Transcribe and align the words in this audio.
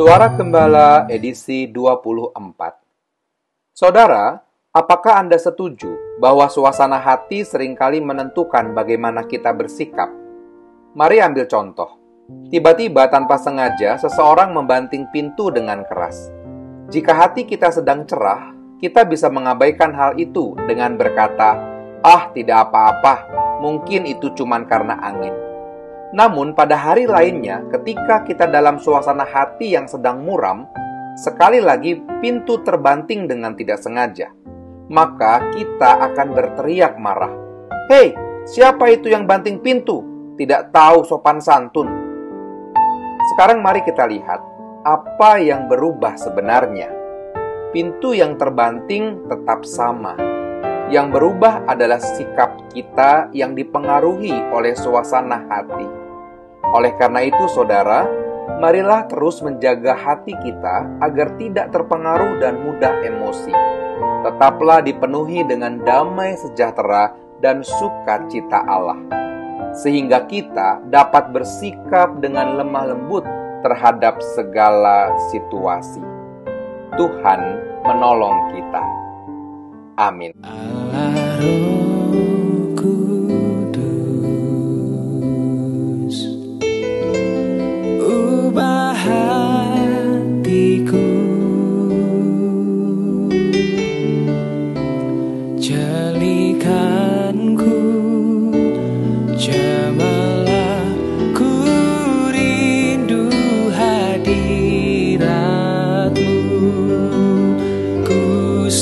Suara 0.00 0.32
Gembala 0.32 1.04
edisi 1.12 1.68
24 1.68 2.32
Saudara, 3.76 4.40
apakah 4.72 5.20
Anda 5.20 5.36
setuju 5.36 6.16
bahwa 6.16 6.48
suasana 6.48 6.96
hati 6.96 7.44
sering 7.44 7.76
kali 7.76 8.00
menentukan 8.00 8.72
bagaimana 8.72 9.28
kita 9.28 9.52
bersikap? 9.52 10.08
Mari 10.96 11.20
ambil 11.20 11.44
contoh. 11.44 12.00
Tiba-tiba 12.48 13.12
tanpa 13.12 13.36
sengaja 13.36 14.00
seseorang 14.00 14.56
membanting 14.56 15.04
pintu 15.12 15.52
dengan 15.52 15.84
keras. 15.84 16.32
Jika 16.88 17.12
hati 17.12 17.44
kita 17.44 17.68
sedang 17.68 18.08
cerah, 18.08 18.56
kita 18.80 19.04
bisa 19.04 19.28
mengabaikan 19.28 19.92
hal 19.92 20.16
itu 20.16 20.56
dengan 20.64 20.96
berkata, 20.96 21.60
"Ah, 22.00 22.32
tidak 22.32 22.72
apa-apa, 22.72 23.28
mungkin 23.60 24.08
itu 24.08 24.32
cuma 24.32 24.64
karena 24.64 24.96
angin." 25.04 25.49
Namun, 26.10 26.58
pada 26.58 26.74
hari 26.74 27.06
lainnya, 27.06 27.62
ketika 27.70 28.26
kita 28.26 28.50
dalam 28.50 28.82
suasana 28.82 29.22
hati 29.22 29.78
yang 29.78 29.86
sedang 29.86 30.26
muram, 30.26 30.66
sekali 31.14 31.62
lagi 31.62 32.02
pintu 32.18 32.58
terbanting 32.66 33.30
dengan 33.30 33.54
tidak 33.54 33.78
sengaja, 33.78 34.34
maka 34.90 35.38
kita 35.54 36.10
akan 36.10 36.34
berteriak 36.34 36.98
marah. 36.98 37.30
"Hei, 37.86 38.10
siapa 38.42 38.90
itu 38.90 39.06
yang 39.06 39.22
banting 39.22 39.62
pintu? 39.62 40.02
Tidak 40.34 40.74
tahu 40.74 41.06
sopan 41.06 41.38
santun." 41.38 41.86
Sekarang, 43.34 43.62
mari 43.62 43.86
kita 43.86 44.02
lihat 44.10 44.42
apa 44.82 45.38
yang 45.38 45.70
berubah 45.70 46.18
sebenarnya. 46.18 46.90
Pintu 47.70 48.18
yang 48.18 48.34
terbanting 48.34 49.30
tetap 49.30 49.62
sama. 49.62 50.18
Yang 50.90 51.06
berubah 51.14 51.70
adalah 51.70 52.02
sikap 52.02 52.66
kita 52.74 53.30
yang 53.30 53.54
dipengaruhi 53.54 54.34
oleh 54.50 54.74
suasana 54.74 55.46
hati. 55.46 55.99
Oleh 56.70 56.94
karena 56.94 57.26
itu, 57.26 57.50
saudara, 57.50 58.06
marilah 58.62 59.08
terus 59.10 59.42
menjaga 59.42 59.96
hati 59.96 60.36
kita 60.38 61.00
agar 61.02 61.34
tidak 61.40 61.70
terpengaruh 61.74 62.38
dan 62.38 62.62
mudah 62.62 62.94
emosi. 63.02 63.54
Tetaplah 64.20 64.84
dipenuhi 64.84 65.42
dengan 65.48 65.80
damai 65.80 66.36
sejahtera 66.36 67.16
dan 67.40 67.64
sukacita 67.64 68.60
Allah, 68.68 69.00
sehingga 69.72 70.28
kita 70.28 70.84
dapat 70.92 71.32
bersikap 71.32 72.20
dengan 72.20 72.60
lemah 72.60 72.92
lembut 72.92 73.24
terhadap 73.64 74.20
segala 74.36 75.16
situasi. 75.32 76.04
Tuhan 77.00 77.40
menolong 77.88 78.52
kita. 78.52 78.84
Amin. 79.96 80.36
Allah 80.44 81.69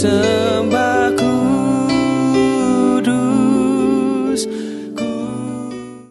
生。 0.01 0.48